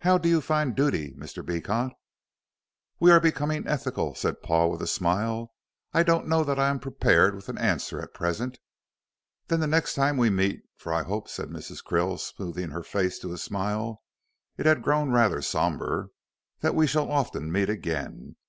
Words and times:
"How 0.00 0.18
do 0.18 0.28
you 0.28 0.38
define 0.38 0.72
duty, 0.74 1.12
Mr. 1.12 1.46
Beecot?" 1.46 1.92
"We 2.98 3.12
are 3.12 3.20
becoming 3.20 3.64
ethical," 3.68 4.12
said 4.16 4.42
Paul, 4.42 4.72
with 4.72 4.82
a 4.82 4.88
smile. 4.88 5.54
"I 5.92 6.02
don't 6.02 6.26
know 6.26 6.42
that 6.42 6.58
I 6.58 6.68
am 6.68 6.80
prepared 6.80 7.36
with 7.36 7.48
an 7.48 7.58
answer 7.58 8.02
at 8.02 8.12
present." 8.12 8.58
"Then 9.46 9.60
the 9.60 9.68
next 9.68 9.94
time 9.94 10.16
we 10.16 10.30
meet. 10.30 10.62
For 10.74 10.92
I 10.92 11.04
hope," 11.04 11.28
said 11.28 11.50
Mrs. 11.50 11.80
Krill, 11.80 12.18
smoothing 12.18 12.70
her 12.70 12.82
face 12.82 13.20
to 13.20 13.32
a 13.32 13.38
smile 13.38 14.02
it 14.58 14.66
had 14.66 14.82
grown 14.82 15.12
rather 15.12 15.40
sombre 15.40 16.08
"that 16.58 16.74
we 16.74 16.88
shall 16.88 17.08
often 17.08 17.52
meet 17.52 17.70
again. 17.70 18.34